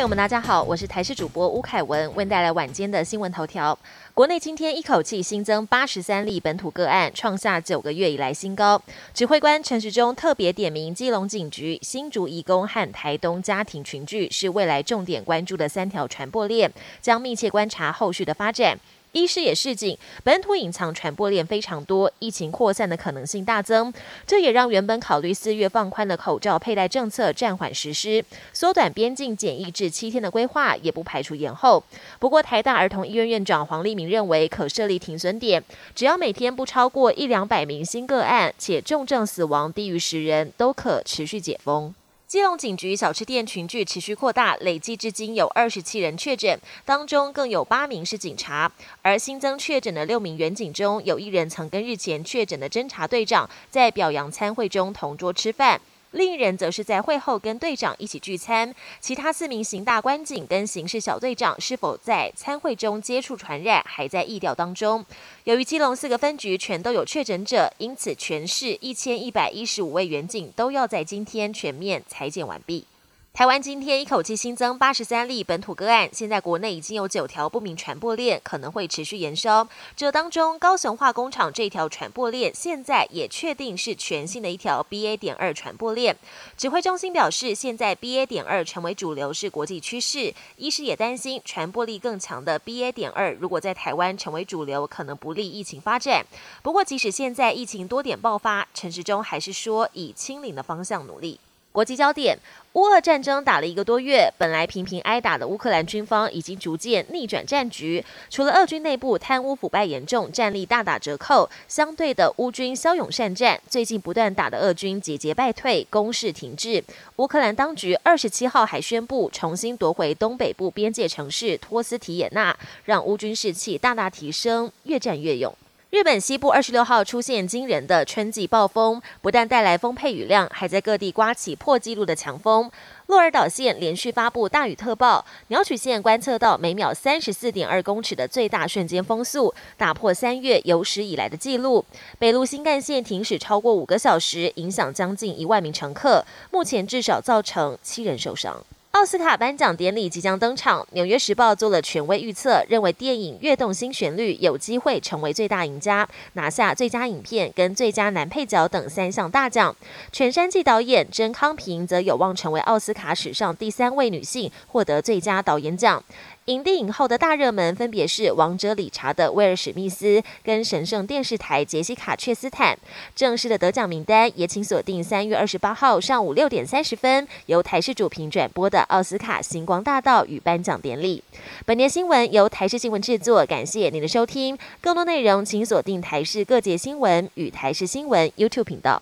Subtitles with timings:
[0.00, 3.78] 朋友们，大家好，我是台视主播吴凯文，为带来晚间的新闻头条。
[4.14, 8.80] 国内今天一口气新增八十三例本土个案，创下九个月以来新高。
[9.12, 18.80] 指挥官陈时中特别点名基隆警局、新竹义工和台东家庭群聚是未来重点关注的三条传播链，将密切观察后续的发展。
[19.12, 23.92] 医师也示警，本土隐藏传播链非常多，疫情扩散的可能性大增。
[24.26, 31.82] 这也让原本考虑四月放宽的口罩佩戴政策暂缓实施，缩短边境检疫至七天的规划也不排除延后。
[32.18, 35.62] 不过，台大儿童医院院长黄立明认为，可设立停损点，
[35.94, 41.92] 只要每天不超过一两百名新个案，且重症死亡低于十人，都可持续解封。
[42.30, 48.70] 基隆警局小吃店群聚持续扩大，累计至今有二十七人确诊，当中更有八名是警察。
[49.02, 55.80] 而新增确诊的六名员警中，有一人曾跟日前确诊的侦查队长在表扬参会中同桌吃饭。
[56.12, 65.04] 另一人则是在会后跟队长一起聚餐，其他四名刑大官警跟刑事小队长是否在参会中接触传染，还在意调当中。
[65.44, 72.84] 由于基隆四个分局全都有确诊者，因此全市一千一百一十五位员警都要在今天全面裁剪完毕。
[73.32, 79.66] 台湾今天一口气新增八十三例本土个案，现在国内已经有九条不明传播链，可能会持续延烧。
[79.96, 85.16] 这当中，高雄化工厂这条传播链现在也确定是全新的一条 BA.
[85.16, 86.14] 点二传播链。
[86.58, 88.26] 指挥中心表示，现在 BA.
[88.26, 90.34] 点二成为主流是国际趋势。
[90.56, 92.92] 医师也担心，传播力更强的 BA.
[92.92, 96.26] 点二如果在台湾成为主流，可能不利疫情发展。
[96.62, 101.40] 不过，即使现在疫情多点爆发，陈时中还是说以清零的方向努力。
[101.72, 102.36] 国际焦点：
[102.72, 108.04] 乌俄战争打了一个多月，本来频频挨打的乌克兰军方已经逐渐逆转战局。
[108.28, 116.82] 除了俄军内部贪污腐败严重，战力大打折扣，相对的乌军骁勇善战，最近不断打的俄军节节败退，攻势停滞。
[117.16, 125.56] 乌克兰当局二十七号还宣布重新夺回东北部边界城市托斯提也纳，让乌军士气大大提升，越战越勇。
[125.90, 132.70] 日本西部二十六号出现惊人的春季暴风，不但带来丰沛雨量，还在各地刮起破纪录的强风。
[133.08, 141.84] 鹿儿岛县连续发布大雨特报，鸟取县观测到每秒三十四点二公尺的最大瞬间风速，打破三月有史以来的纪录。
[142.20, 148.64] 北陆新干线停驶超过五个小时，影响将近一万名乘客，目前至少造成七人受伤。
[148.92, 159.74] 奥斯卡颁奖典礼即将登场，《纽约时报》做了权威预测，认为电影《跃动新旋律》有机会成为最大赢家，拿下最佳影片跟最佳男配角等三项大奖。
[160.10, 166.02] 全山记导演甄康平则有望成为奥斯卡史上第三位女性获得最佳导演奖。
[166.50, 172.76] 影帝影后的大热门分别是《王者理查》的威尔史密斯跟神圣电视台杰西卡切斯坦。
[173.14, 181.22] 正式的得奖名单也请锁定三月二十八号上午六点三十分由台视主频转播的奥斯卡星光大道与颁奖典礼。
[181.64, 184.58] 本年新闻由台视新闻制作，感谢您的收听。
[184.80, 188.98] 更多内容请锁定台视各界新闻与台视新闻 YouTube 频道。